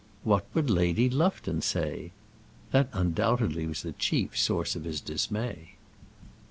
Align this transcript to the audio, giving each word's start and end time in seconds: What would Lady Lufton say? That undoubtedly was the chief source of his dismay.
What 0.23 0.47
would 0.55 0.67
Lady 0.71 1.11
Lufton 1.11 1.61
say? 1.61 2.09
That 2.71 2.89
undoubtedly 2.91 3.67
was 3.67 3.83
the 3.83 3.91
chief 3.91 4.35
source 4.35 4.75
of 4.75 4.83
his 4.83 4.99
dismay. 4.99 5.73